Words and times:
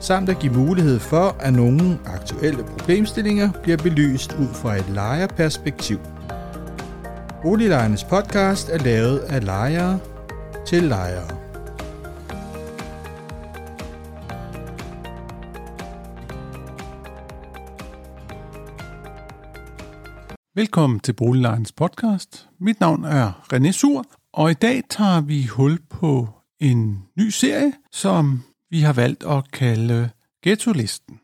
samt 0.00 0.28
at 0.28 0.38
give 0.38 0.52
mulighed 0.52 0.98
for, 0.98 1.36
at 1.40 1.52
nogle 1.52 1.98
aktuelle 2.06 2.64
problemstillinger 2.64 3.50
bliver 3.62 3.76
belyst 3.76 4.32
ud 4.32 4.48
fra 4.54 4.76
et 4.76 4.88
lejerperspektiv. 4.88 5.98
Boliglejernes 7.42 8.04
podcast 8.04 8.68
er 8.68 8.78
lavet 8.78 9.18
af 9.18 9.44
lejere 9.44 9.98
til 10.66 10.82
lejere. 10.82 11.38
Velkommen 20.54 21.00
til 21.00 21.12
Boliglejernes 21.12 21.72
podcast. 21.72 22.48
Mit 22.60 22.80
navn 22.80 23.04
er 23.04 23.46
René 23.52 23.72
Sur, 23.72 24.04
og 24.32 24.50
i 24.50 24.54
dag 24.54 24.82
tager 24.90 25.20
vi 25.20 25.46
hul 25.46 25.78
på 25.90 26.28
en 26.60 27.02
ny 27.18 27.28
serie, 27.28 27.72
som 27.92 28.42
vi 28.70 28.80
har 28.80 28.92
valgt 28.92 29.24
at 29.24 29.50
kalde 29.50 30.10
Ghetto-listen. 30.42 31.20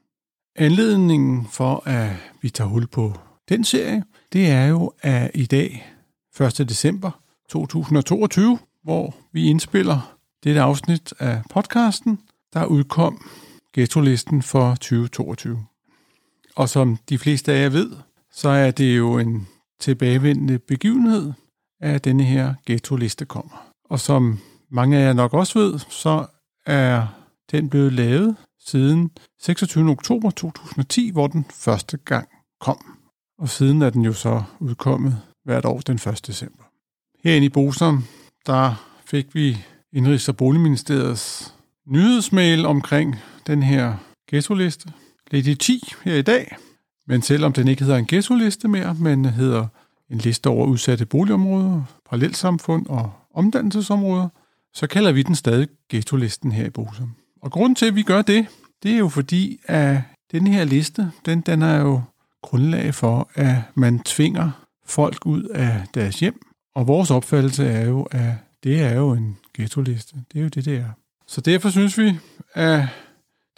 Anledningen 0.56 1.46
for, 1.50 1.82
at 1.88 2.10
vi 2.42 2.50
tager 2.50 2.68
hul 2.68 2.86
på 2.86 3.12
den 3.48 3.64
serie, 3.64 4.04
det 4.32 4.50
er 4.50 4.66
jo, 4.66 4.92
at 5.02 5.30
i 5.34 5.46
dag, 5.46 5.92
1. 6.40 6.68
december 6.68 7.10
2022, 7.48 8.58
hvor 8.82 9.14
vi 9.32 9.46
indspiller 9.46 10.16
dette 10.44 10.60
afsnit 10.60 11.14
af 11.18 11.42
podcasten, 11.50 12.18
der 12.52 12.64
udkom 12.64 13.30
Ghetto-listen 13.72 14.42
for 14.42 14.74
2022. 14.74 15.64
Og 16.56 16.68
som 16.68 16.98
de 17.08 17.18
fleste 17.18 17.52
af 17.52 17.62
jer 17.62 17.68
ved, 17.68 17.90
så 18.32 18.48
er 18.48 18.70
det 18.70 18.96
jo 18.96 19.18
en 19.18 19.48
tilbagevendende 19.80 20.58
begivenhed, 20.58 21.32
at 21.80 22.04
denne 22.04 22.24
her 22.24 22.54
ghetto-liste 22.66 23.24
kommer. 23.24 23.70
Og 23.84 24.00
som 24.00 24.38
mange 24.70 24.98
af 24.98 25.06
jer 25.06 25.12
nok 25.12 25.34
også 25.34 25.58
ved, 25.58 25.78
så 25.78 26.26
er 26.66 27.06
den 27.50 27.70
blev 27.70 27.92
lavet 27.92 28.36
siden 28.60 29.10
26. 29.40 29.90
oktober 29.90 30.30
2010, 30.30 31.10
hvor 31.10 31.26
den 31.26 31.46
første 31.50 31.96
gang 31.96 32.28
kom. 32.60 32.96
Og 33.38 33.48
siden 33.48 33.82
er 33.82 33.90
den 33.90 34.04
jo 34.04 34.12
så 34.12 34.42
udkommet 34.60 35.22
hvert 35.44 35.64
år 35.64 35.80
den 35.80 35.94
1. 35.94 36.26
december. 36.26 36.62
Herinde 37.24 37.46
i 37.46 37.48
Bosom, 37.48 38.04
der 38.46 38.74
fik 39.06 39.34
vi 39.34 39.56
Indrigs- 39.96 40.28
og 40.28 40.36
Boligministeriets 40.36 41.54
nyhedsmail 41.86 42.66
omkring 42.66 43.16
den 43.46 43.62
her 43.62 43.96
ghetto-liste. 44.30 44.92
Lidt 45.30 45.46
i 45.46 45.54
10 45.54 45.92
her 46.04 46.14
i 46.14 46.22
dag, 46.22 46.56
men 47.06 47.22
selvom 47.22 47.52
den 47.52 47.68
ikke 47.68 47.84
hedder 47.84 47.98
en 47.98 48.06
ghetto-liste 48.06 48.68
mere, 48.68 48.94
men 48.94 49.24
hedder 49.24 49.66
en 50.10 50.18
liste 50.18 50.46
over 50.46 50.66
udsatte 50.66 51.06
boligområder, 51.06 51.82
parallelsamfund 52.08 52.86
og 52.86 53.12
omdannelsesområder, 53.34 54.28
så 54.74 54.86
kalder 54.86 55.12
vi 55.12 55.22
den 55.22 55.34
stadig 55.34 55.68
ghetto-listen 55.88 56.52
her 56.52 56.66
i 56.66 56.70
Bosom. 56.70 57.14
Og 57.44 57.52
grunden 57.52 57.74
til, 57.74 57.86
at 57.86 57.94
vi 57.94 58.02
gør 58.02 58.22
det, 58.22 58.46
det 58.82 58.90
er 58.90 58.98
jo 58.98 59.08
fordi, 59.08 59.60
at 59.64 59.98
den 60.32 60.46
her 60.46 60.64
liste, 60.64 61.10
den, 61.26 61.40
den 61.40 61.62
er 61.62 61.80
jo 61.80 62.02
grundlag 62.42 62.94
for, 62.94 63.30
at 63.34 63.56
man 63.74 63.98
tvinger 63.98 64.50
folk 64.86 65.26
ud 65.26 65.42
af 65.42 65.82
deres 65.94 66.20
hjem. 66.20 66.40
Og 66.74 66.86
vores 66.86 67.10
opfattelse 67.10 67.66
er 67.66 67.86
jo, 67.86 68.02
at 68.02 68.32
det 68.64 68.80
er 68.80 68.94
jo 68.94 69.12
en 69.12 69.36
ghetto-liste. 69.54 70.16
Det 70.32 70.38
er 70.38 70.42
jo 70.42 70.48
det, 70.48 70.64
det 70.64 70.76
er. 70.76 70.90
Så 71.26 71.40
derfor 71.40 71.70
synes 71.70 71.98
vi, 71.98 72.18
at 72.54 72.82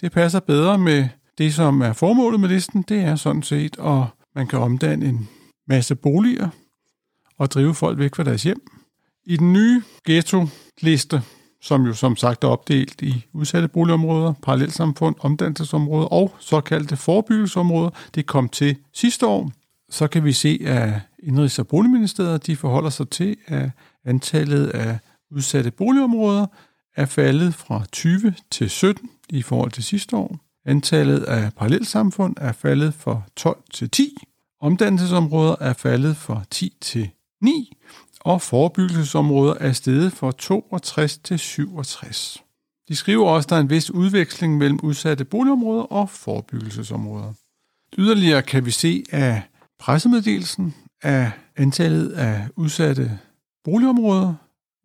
det 0.00 0.12
passer 0.12 0.40
bedre 0.40 0.78
med 0.78 1.08
det, 1.38 1.54
som 1.54 1.80
er 1.80 1.92
formålet 1.92 2.40
med 2.40 2.48
listen. 2.48 2.82
Det 2.82 3.00
er 3.00 3.16
sådan 3.16 3.42
set, 3.42 3.76
at 3.78 4.02
man 4.34 4.46
kan 4.46 4.58
omdanne 4.58 5.06
en 5.06 5.28
masse 5.68 5.94
boliger 5.94 6.48
og 7.38 7.50
drive 7.50 7.74
folk 7.74 7.98
væk 7.98 8.14
fra 8.14 8.24
deres 8.24 8.42
hjem. 8.42 8.60
I 9.24 9.36
den 9.36 9.52
nye 9.52 9.82
ghetto-liste, 10.04 11.22
som 11.60 11.86
jo 11.86 11.92
som 11.92 12.16
sagt 12.16 12.44
er 12.44 12.48
opdelt 12.48 13.02
i 13.02 13.26
udsatte 13.32 13.68
boligområder, 13.68 14.32
parallelsamfund, 14.42 15.14
omdannelsesområder 15.20 16.06
og 16.06 16.34
såkaldte 16.40 16.96
forebyggelsesområder. 16.96 17.90
Det 18.14 18.26
kom 18.26 18.48
til 18.48 18.76
sidste 18.94 19.26
år. 19.26 19.52
Så 19.90 20.06
kan 20.06 20.24
vi 20.24 20.32
se, 20.32 20.58
at 20.64 20.92
Indrigs- 21.22 21.58
og 21.58 21.66
Boligministeriet 21.66 22.46
de 22.46 22.56
forholder 22.56 22.90
sig 22.90 23.08
til, 23.08 23.36
at 23.46 23.70
antallet 24.04 24.66
af 24.66 24.98
udsatte 25.30 25.70
boligområder 25.70 26.46
er 26.96 27.06
faldet 27.06 27.54
fra 27.54 27.84
20 27.92 28.34
til 28.50 28.70
17 28.70 29.10
i 29.28 29.42
forhold 29.42 29.70
til 29.70 29.84
sidste 29.84 30.16
år. 30.16 30.38
Antallet 30.66 31.22
af 31.22 31.52
parallelsamfund 31.54 32.34
er 32.40 32.52
faldet 32.52 32.94
fra 32.94 33.20
12 33.36 33.62
til 33.72 33.90
10. 33.90 34.16
Omdannelsesområder 34.60 35.56
er 35.60 35.72
faldet 35.72 36.16
fra 36.16 36.42
10 36.50 36.72
til 36.80 37.10
9 37.42 37.76
og 38.26 38.42
forebyggelsesområder 38.42 39.54
er 39.60 39.72
steget 39.72 40.12
fra 40.12 40.32
62 40.32 41.18
til 41.18 41.38
67. 41.38 42.42
De 42.88 42.96
skriver 42.96 43.28
også, 43.28 43.46
at 43.46 43.50
der 43.50 43.56
er 43.56 43.60
en 43.60 43.70
vis 43.70 43.90
udveksling 43.90 44.58
mellem 44.58 44.80
udsatte 44.82 45.24
boligområder 45.24 45.82
og 45.82 46.10
forebyggelsesområder. 46.10 47.32
Yderligere 47.98 48.42
kan 48.42 48.66
vi 48.66 48.70
se 48.70 49.04
af 49.12 49.42
pressemeddelelsen, 49.78 50.74
at 51.02 51.30
antallet 51.56 52.10
af 52.10 52.48
udsatte 52.56 53.18
boligområder 53.64 54.34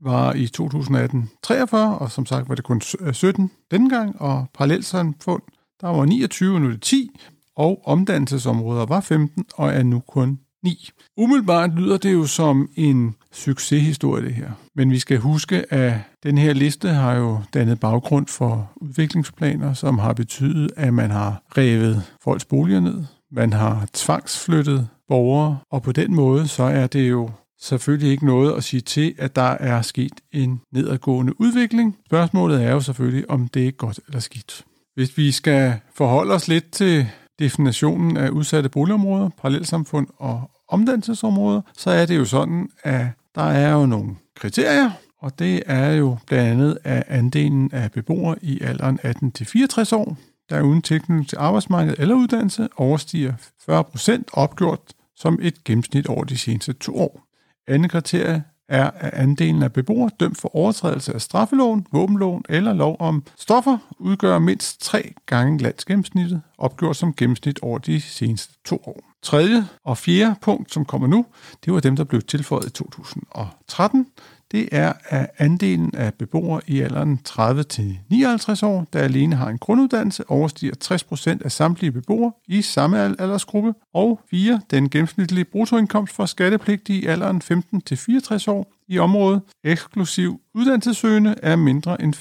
var 0.02 0.34
i 0.34 0.48
2018 0.48 1.30
43, 1.44 1.98
og 1.98 2.12
som 2.12 2.26
sagt 2.26 2.50
var 2.50 2.56
det 2.56 2.64
kun 2.64 2.82
17 2.82 3.44
øh, 3.44 3.50
dengang, 3.72 3.90
gang, 3.90 4.22
og 4.22 4.46
parallelsamfund, 4.54 5.44
der 5.82 5.88
var 5.88 6.06
29, 6.06 6.60
nu 6.60 6.68
er 6.68 6.72
det 6.72 6.82
10, 6.82 7.20
og 7.56 7.82
omdannelsesområder 7.86 8.86
var 8.86 9.02
15 9.02 9.46
og 9.54 9.74
er 9.74 9.84
nu 9.84 10.00
kun 10.00 10.40
9. 10.64 10.90
Umiddelbart 11.18 11.76
lyder 11.76 11.98
det 11.98 12.14
jo 12.14 12.26
som 12.26 12.70
en 12.76 13.16
succeshistorie, 13.32 14.24
det 14.24 14.34
her. 14.34 14.52
Men 14.76 14.92
vi 14.92 15.00
skal 15.00 15.18
huske, 15.18 15.74
at 15.74 15.94
den 16.24 16.38
her 16.38 16.54
liste 16.54 16.90
har 16.90 17.16
jo 17.16 17.40
dannet 17.54 17.80
baggrund 17.80 18.28
for 18.28 18.72
udviklingsplaner, 18.76 19.74
som 19.74 20.00
har 20.00 20.14
betydet, 20.14 20.72
at 20.78 20.94
man 20.94 21.12
har 21.12 21.42
revet 21.58 22.04
folks 22.24 22.46
boliger 22.46 22.80
ned. 22.80 23.04
Man 23.32 23.54
har 23.54 23.88
tvangsflyttet 23.94 24.88
borgere, 25.08 25.58
og 25.72 25.84
på 25.84 25.92
den 25.92 26.16
måde 26.16 26.48
så 26.48 26.64
er 26.64 26.88
det 26.88 27.10
jo 27.10 27.30
selvfølgelig 27.62 28.12
ikke 28.12 28.26
noget 28.26 28.54
at 28.54 28.64
sige 28.64 28.82
til, 28.82 29.16
at 29.18 29.36
der 29.36 29.42
er 29.42 29.82
sket 29.82 30.22
en 30.32 30.62
nedadgående 30.74 31.42
udvikling. 31.42 31.98
Spørgsmålet 32.06 32.64
er 32.64 32.72
jo 32.72 32.82
selvfølgelig, 32.82 33.30
om 33.30 33.48
det 33.48 33.68
er 33.68 33.72
godt 33.72 34.00
eller 34.08 34.20
skidt. 34.20 34.66
Hvis 34.96 35.18
vi 35.18 35.32
skal 35.32 35.74
forholde 35.96 36.34
os 36.34 36.48
lidt 36.48 36.72
til 36.72 37.08
definitionen 37.40 38.18
af 38.18 38.30
udsatte 38.30 38.70
boligområder, 38.70 39.30
parallelsamfund 39.42 40.08
og 40.18 40.52
omdannelsesområder, 40.68 41.62
så 41.78 41.90
er 41.90 42.06
det 42.06 42.18
jo 42.18 42.26
sådan, 42.26 42.70
at 42.84 43.06
der 43.36 43.42
er 43.42 43.74
jo 43.74 43.86
nogle 43.86 44.16
kriterier, 44.36 44.92
og 45.20 45.40
det 45.40 45.64
er 45.66 45.92
jo 45.92 46.18
blandt 46.28 46.52
andet, 46.52 46.78
at 46.84 47.04
andelen 47.08 47.70
af 47.74 47.92
beboere 47.92 48.36
i 48.42 48.62
alderen 48.62 49.00
18-64 49.04 49.96
år, 49.96 50.18
der 50.50 50.56
er 50.58 50.62
uden 50.62 50.82
tilknytning 50.82 51.30
til 51.30 51.38
arbejdsmarkedet 51.38 52.00
eller 52.00 52.16
uddannelse, 52.16 52.70
overstiger 52.78 53.34
40% 53.70 54.24
opgjort 54.34 54.80
som 55.16 55.40
et 55.42 55.64
gennemsnit 55.64 56.08
over 56.08 56.24
de 56.24 56.38
seneste 56.38 56.74
to 56.74 56.96
år. 56.96 57.24
Andet 57.68 57.92
kriterie 57.92 58.44
er, 58.72 58.92
at 58.96 59.14
andelen 59.14 59.64
af 59.64 59.74
beboere 59.74 60.10
dømt 60.20 60.38
for 60.38 60.56
overtrædelse 60.56 61.14
af 61.14 61.22
straffeloven, 61.22 61.88
våbenloven 61.92 62.44
eller 62.50 62.74
lov 62.74 62.96
om 63.00 63.24
stoffer 63.38 63.78
udgør 64.00 64.40
mindst 64.40 64.82
tre 64.82 65.14
gange 65.26 65.58
landsgennemsnittet, 65.58 66.42
opgjort 66.58 66.96
som 66.96 67.14
gennemsnit 67.14 67.60
over 67.62 67.78
de 67.78 68.02
seneste 68.02 68.54
to 68.66 68.76
år. 68.86 69.11
Tredje 69.24 69.68
og 69.84 69.98
fjerde 69.98 70.36
punkt, 70.42 70.74
som 70.74 70.86
kommer 70.86 71.08
nu, 71.08 71.26
det 71.66 71.74
var 71.74 71.80
dem, 71.80 71.96
der 71.96 72.04
blev 72.04 72.22
tilføjet 72.22 72.66
i 72.66 72.70
2013. 72.70 74.08
Det 74.52 74.70
er, 74.72 74.94
at 75.06 75.32
andelen 75.38 75.96
af 75.96 76.14
beboere 76.14 76.62
i 76.68 76.80
alderen 76.80 77.20
30-59 77.30 78.66
år, 78.66 78.88
der 78.94 79.00
alene 79.00 79.36
har 79.36 79.50
en 79.50 79.58
grunduddannelse, 79.58 80.30
overstiger 80.30 80.74
60% 81.40 81.44
af 81.46 81.52
samtlige 81.52 81.92
beboere 81.92 82.32
i 82.48 82.62
samme 82.62 83.00
aldersgruppe. 83.22 83.74
Og 83.94 84.22
4. 84.30 84.62
Den 84.72 84.90
gennemsnitlige 84.90 85.46
bruttoindkomst 85.46 86.14
for 86.14 86.26
skattepligtige 86.26 87.02
i 87.02 87.06
alderen 87.06 87.42
15-64 87.52 88.52
år 88.52 88.74
i 88.92 89.00
området, 89.00 89.42
eksklusiv 89.64 90.42
uddannelsessøgende, 90.54 91.36
er 91.44 91.56
mindre 91.56 92.02
end 92.02 92.16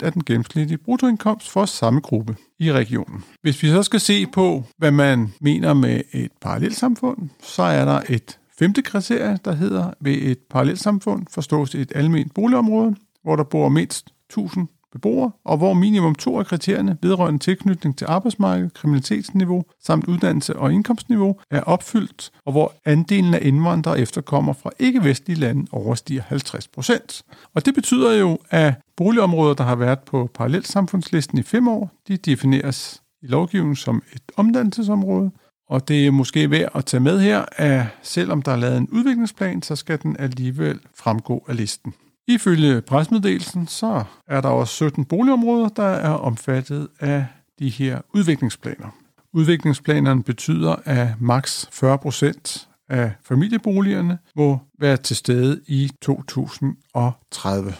55% 0.00 0.06
af 0.06 0.12
den 0.12 0.24
gennemsnitlige 0.24 0.78
bruttoindkomst 0.78 1.50
for 1.50 1.64
samme 1.64 2.00
gruppe 2.00 2.36
i 2.58 2.72
regionen. 2.72 3.24
Hvis 3.42 3.62
vi 3.62 3.68
så 3.68 3.82
skal 3.82 4.00
se 4.00 4.26
på, 4.26 4.64
hvad 4.78 4.90
man 4.90 5.32
mener 5.40 5.74
med 5.74 6.00
et 6.12 6.30
parallelsamfund, 6.40 7.28
så 7.42 7.62
er 7.62 7.84
der 7.84 8.00
et 8.08 8.38
femte 8.58 8.82
kriterie, 8.82 9.38
der 9.44 9.52
hedder, 9.52 9.90
ved 10.00 10.14
et 10.14 10.38
parallelsamfund 10.50 11.26
forstås 11.30 11.74
et 11.74 11.92
almindeligt 11.94 12.34
boligområde, 12.34 12.96
hvor 13.22 13.36
der 13.36 13.44
bor 13.44 13.68
mindst 13.68 14.10
1000 14.30 14.68
beboere, 14.96 15.30
og 15.44 15.56
hvor 15.56 15.74
minimum 15.74 16.14
to 16.14 16.38
af 16.38 16.46
kriterierne 16.46 16.98
vedrørende 17.02 17.38
tilknytning 17.38 17.98
til 17.98 18.06
arbejdsmarkedet, 18.08 18.74
kriminalitetsniveau 18.74 19.64
samt 19.84 20.04
uddannelse 20.08 20.56
og 20.56 20.72
indkomstniveau 20.72 21.36
er 21.50 21.60
opfyldt, 21.60 22.30
og 22.44 22.52
hvor 22.52 22.72
andelen 22.84 23.34
af 23.34 23.38
indvandrere 23.42 24.00
efterkommer 24.00 24.52
fra 24.52 24.70
ikke-vestlige 24.78 25.40
lande 25.40 25.66
overstiger 25.72 26.22
50 26.22 26.68
procent. 26.68 27.22
Og 27.54 27.66
det 27.66 27.74
betyder 27.74 28.12
jo, 28.12 28.38
at 28.50 28.74
boligområder, 28.96 29.54
der 29.54 29.64
har 29.64 29.76
været 29.76 29.98
på 29.98 30.30
parallelsamfundslisten 30.34 31.38
i 31.38 31.42
fem 31.42 31.68
år, 31.68 31.90
de 32.08 32.16
defineres 32.16 33.02
i 33.22 33.26
lovgivningen 33.26 33.76
som 33.76 34.02
et 34.12 34.22
omdannelsesområde, 34.36 35.30
og 35.68 35.88
det 35.88 36.06
er 36.06 36.10
måske 36.10 36.50
værd 36.50 36.70
at 36.74 36.84
tage 36.84 37.00
med 37.00 37.20
her, 37.20 37.44
at 37.52 37.86
selvom 38.02 38.42
der 38.42 38.52
er 38.52 38.56
lavet 38.56 38.76
en 38.78 38.88
udviklingsplan, 38.92 39.62
så 39.62 39.76
skal 39.76 40.02
den 40.02 40.16
alligevel 40.18 40.80
fremgå 40.94 41.44
af 41.48 41.56
listen. 41.56 41.94
Ifølge 42.28 42.80
presmeddelelsen, 42.80 43.66
så 43.66 44.04
er 44.28 44.40
der 44.40 44.48
også 44.48 44.74
17 44.74 45.04
boligområder, 45.04 45.68
der 45.68 45.82
er 45.82 46.10
omfattet 46.10 46.88
af 47.00 47.26
de 47.58 47.68
her 47.68 48.00
udviklingsplaner. 48.14 48.96
Udviklingsplanerne 49.32 50.22
betyder, 50.22 50.76
at 50.84 51.08
maks 51.20 51.68
40 51.72 51.98
procent 51.98 52.68
af 52.88 53.12
familieboligerne 53.24 54.18
må 54.36 54.58
være 54.78 54.96
til 54.96 55.16
stede 55.16 55.60
i 55.66 55.90
2030. 56.02 57.74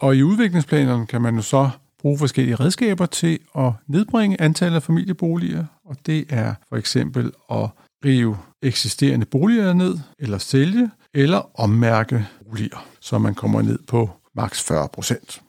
Og 0.00 0.16
i 0.16 0.22
udviklingsplanerne 0.22 1.06
kan 1.06 1.22
man 1.22 1.36
jo 1.36 1.42
så 1.42 1.70
bruge 1.98 2.18
forskellige 2.18 2.54
redskaber 2.54 3.06
til 3.06 3.38
at 3.58 3.72
nedbringe 3.86 4.40
antallet 4.40 4.76
af 4.76 4.82
familieboliger, 4.82 5.64
og 5.84 5.96
det 6.06 6.24
er 6.28 6.54
for 6.68 6.76
eksempel 6.76 7.32
at 7.50 7.68
rive 8.04 8.38
eksisterende 8.62 9.26
boliger 9.26 9.72
ned, 9.72 9.98
eller 10.18 10.38
sælge, 10.38 10.90
eller 11.14 11.60
ommærke 11.60 12.26
boliger, 12.44 12.86
så 13.00 13.18
man 13.18 13.34
kommer 13.34 13.62
ned 13.62 13.78
på 13.88 14.10
maks 14.34 14.62
40 14.62 14.88
procent. 14.88 15.42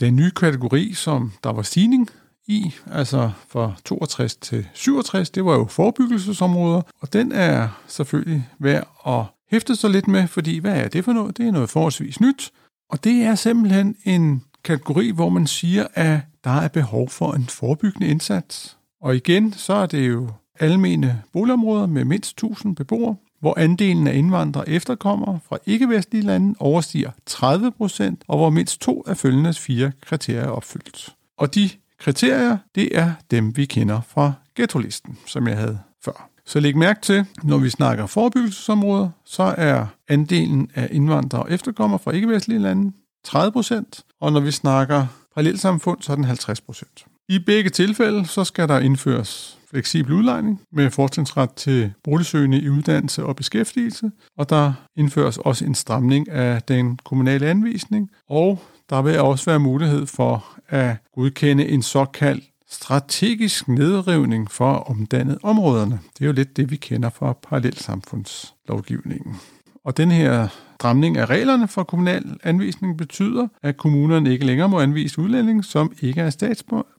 Den 0.00 0.16
nye 0.16 0.30
kategori, 0.30 0.92
som 0.92 1.32
der 1.44 1.52
var 1.52 1.62
stigning 1.62 2.08
i, 2.46 2.74
altså 2.92 3.30
fra 3.48 3.72
62 3.84 4.36
til 4.36 4.68
67, 4.74 5.30
det 5.30 5.44
var 5.44 5.54
jo 5.54 5.64
forebyggelsesområder, 5.64 6.82
og 7.00 7.12
den 7.12 7.32
er 7.32 7.68
selvfølgelig 7.86 8.48
værd 8.58 8.88
at 9.06 9.24
hæfte 9.50 9.76
sig 9.76 9.90
lidt 9.90 10.08
med, 10.08 10.26
fordi 10.26 10.58
hvad 10.58 10.76
er 10.76 10.88
det 10.88 11.04
for 11.04 11.12
noget? 11.12 11.36
Det 11.36 11.46
er 11.46 11.52
noget 11.52 11.70
forholdsvis 11.70 12.20
nyt, 12.20 12.52
og 12.90 13.04
det 13.04 13.22
er 13.22 13.34
simpelthen 13.34 13.96
en 14.04 14.44
kategori, 14.64 15.10
hvor 15.10 15.28
man 15.28 15.46
siger, 15.46 15.86
at 15.94 16.20
der 16.44 16.50
er 16.50 16.68
behov 16.68 17.08
for 17.08 17.32
en 17.32 17.44
forebyggende 17.44 18.06
indsats. 18.06 18.78
Og 19.00 19.16
igen, 19.16 19.52
så 19.52 19.72
er 19.72 19.86
det 19.86 20.08
jo 20.08 20.30
almene 20.60 21.22
boligområder 21.32 21.86
med 21.86 22.04
mindst 22.04 22.30
1000 22.30 22.76
beboere, 22.76 23.16
hvor 23.40 23.58
andelen 23.58 24.06
af 24.06 24.14
indvandrere 24.14 24.68
efterkommer 24.68 25.38
fra 25.48 25.58
ikke-vestlige 25.66 26.22
lande 26.22 26.54
overstiger 26.58 27.10
30 27.26 27.72
procent, 27.72 28.22
og 28.28 28.38
hvor 28.38 28.50
mindst 28.50 28.80
to 28.80 29.04
af 29.06 29.16
følgende 29.16 29.54
fire 29.54 29.92
kriterier 30.00 30.42
er 30.42 30.48
opfyldt. 30.48 31.14
Og 31.36 31.54
de 31.54 31.70
kriterier, 31.98 32.58
det 32.74 32.98
er 32.98 33.12
dem, 33.30 33.56
vi 33.56 33.64
kender 33.64 34.00
fra 34.08 34.32
ghetto-listen, 34.56 35.18
som 35.26 35.48
jeg 35.48 35.56
havde 35.56 35.78
før. 36.04 36.28
Så 36.46 36.60
læg 36.60 36.76
mærke 36.76 37.00
til, 37.00 37.26
når 37.42 37.58
vi 37.58 37.70
snakker 37.70 38.06
forebyggelsesområder, 38.06 39.10
så 39.24 39.54
er 39.58 39.86
andelen 40.08 40.70
af 40.74 40.88
indvandrere 40.90 41.50
efterkommere 41.50 41.98
fra 41.98 42.10
ikke-vestlige 42.10 42.58
lande 42.58 42.92
30 43.24 43.52
procent, 43.52 44.04
og 44.20 44.32
når 44.32 44.40
vi 44.40 44.50
snakker 44.50 45.06
parallelsamfund, 45.34 46.02
så 46.02 46.12
er 46.12 46.16
den 46.16 46.24
50 46.24 46.60
procent. 46.60 47.06
I 47.28 47.38
begge 47.38 47.70
tilfælde, 47.70 48.26
så 48.26 48.44
skal 48.44 48.68
der 48.68 48.78
indføres 48.78 49.57
fleksibel 49.70 50.12
udlejning 50.12 50.60
med 50.72 50.90
fortrinsret 50.90 51.52
til 51.52 51.92
boligsøgende 52.04 52.60
i 52.60 52.68
uddannelse 52.68 53.24
og 53.24 53.36
beskæftigelse, 53.36 54.10
og 54.38 54.50
der 54.50 54.72
indføres 54.96 55.38
også 55.38 55.64
en 55.64 55.74
stramning 55.74 56.30
af 56.30 56.62
den 56.62 56.98
kommunale 57.04 57.46
anvisning, 57.46 58.10
og 58.28 58.62
der 58.90 59.02
vil 59.02 59.20
også 59.20 59.50
være 59.50 59.60
mulighed 59.60 60.06
for 60.06 60.44
at 60.68 60.96
godkende 61.14 61.68
en 61.68 61.82
såkaldt 61.82 62.44
strategisk 62.70 63.68
nedrivning 63.68 64.50
for 64.50 64.72
at 64.72 64.86
omdanne 64.86 65.38
områderne. 65.42 66.00
Det 66.18 66.24
er 66.24 66.26
jo 66.26 66.32
lidt 66.32 66.56
det, 66.56 66.70
vi 66.70 66.76
kender 66.76 67.10
fra 67.10 67.32
parallelsamfundslovgivningen. 67.32 69.36
Og 69.84 69.96
den 69.96 70.10
her 70.10 70.48
stramning 70.74 71.16
af 71.16 71.26
reglerne 71.26 71.68
for 71.68 71.82
kommunal 71.82 72.36
anvisning 72.42 72.98
betyder, 72.98 73.48
at 73.62 73.76
kommunerne 73.76 74.32
ikke 74.32 74.46
længere 74.46 74.68
må 74.68 74.80
anvise 74.80 75.20
udlændinge, 75.20 75.64
som 75.64 75.92
ikke 76.00 76.20
er 76.20 76.30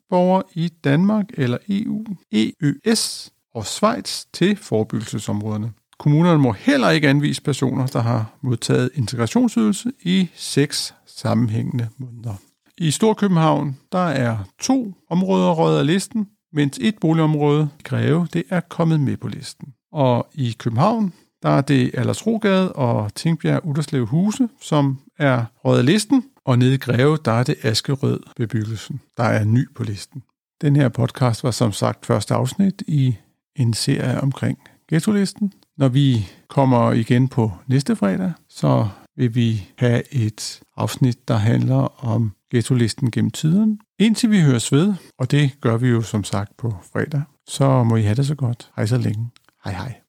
borger 0.09 0.41
i 0.53 0.69
Danmark 0.83 1.25
eller 1.33 1.57
EU, 1.69 2.05
EØS 2.31 3.31
og 3.55 3.65
Schweiz 3.65 4.25
til 4.33 4.55
forebyggelsesområderne. 4.55 5.71
Kommunerne 5.99 6.39
må 6.39 6.51
heller 6.51 6.89
ikke 6.89 7.09
anvise 7.09 7.41
personer, 7.41 7.87
der 7.87 7.99
har 7.99 8.33
modtaget 8.41 8.89
integrationsydelse 8.95 9.91
i 10.01 10.29
seks 10.35 10.95
sammenhængende 11.05 11.89
måneder. 11.97 12.33
I 12.77 12.91
Storkøbenhavn 12.91 13.77
der 13.91 13.99
er 13.99 14.37
to 14.59 14.93
områder 15.09 15.51
røget 15.51 15.79
af 15.79 15.85
listen, 15.85 16.27
mens 16.53 16.79
et 16.81 16.95
boligområde, 17.01 17.69
Greve, 17.83 18.27
det 18.33 18.43
er 18.49 18.59
kommet 18.59 18.99
med 18.99 19.17
på 19.17 19.27
listen. 19.27 19.73
Og 19.91 20.27
i 20.33 20.55
København 20.59 21.13
der 21.43 21.49
er 21.49 21.61
det 21.61 21.91
Aldersrogade 21.93 22.73
og 22.73 23.15
Tingbjerg 23.15 23.65
Uderslev 23.65 24.05
Huse, 24.05 24.49
som 24.61 24.99
er 25.17 25.45
røget 25.65 25.79
af 25.79 25.85
listen, 25.85 26.23
og 26.49 26.59
nede 26.59 26.73
i 26.73 26.77
Greve, 26.77 27.17
der 27.25 27.31
er 27.31 27.43
det 27.43 27.55
Askerød 27.63 28.19
bebyggelsen, 28.35 29.01
der 29.17 29.23
er 29.23 29.43
ny 29.43 29.73
på 29.75 29.83
listen. 29.83 30.23
Den 30.61 30.75
her 30.75 30.89
podcast 30.89 31.43
var 31.43 31.51
som 31.51 31.71
sagt 31.71 32.05
første 32.05 32.33
afsnit 32.33 32.83
i 32.87 33.15
en 33.55 33.73
serie 33.73 34.21
omkring 34.21 34.57
ghetto-listen. 34.87 35.53
Når 35.77 35.87
vi 35.87 36.27
kommer 36.47 36.91
igen 36.91 37.27
på 37.27 37.51
næste 37.67 37.95
fredag, 37.95 38.33
så 38.49 38.87
vil 39.17 39.35
vi 39.35 39.67
have 39.77 40.13
et 40.13 40.61
afsnit, 40.77 41.27
der 41.27 41.35
handler 41.35 42.05
om 42.05 42.31
ghetto-listen 42.51 43.11
gennem 43.11 43.31
tiden. 43.31 43.79
Indtil 43.99 44.31
vi 44.31 44.41
høres 44.41 44.71
ved, 44.71 44.93
og 45.19 45.31
det 45.31 45.51
gør 45.61 45.77
vi 45.77 45.87
jo 45.87 46.01
som 46.01 46.23
sagt 46.23 46.57
på 46.57 46.75
fredag, 46.93 47.21
så 47.47 47.83
må 47.83 47.95
I 47.95 48.01
have 48.01 48.15
det 48.15 48.27
så 48.27 48.35
godt. 48.35 48.71
Hej 48.75 48.85
så 48.85 48.97
længe. 48.97 49.29
Hej 49.63 49.73
hej. 49.73 50.08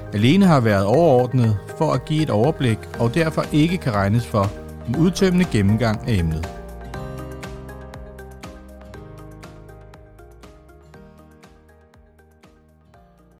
alene 0.13 0.45
har 0.45 0.59
været 0.59 0.85
overordnet 0.85 1.57
for 1.77 1.93
at 1.93 2.05
give 2.05 2.23
et 2.23 2.29
overblik 2.29 2.79
og 2.99 3.13
derfor 3.13 3.45
ikke 3.51 3.77
kan 3.77 3.93
regnes 3.93 4.27
for 4.27 4.51
en 4.87 4.95
udtømmende 4.95 5.45
gennemgang 5.51 6.07
af 6.07 6.13
emnet. 6.13 6.60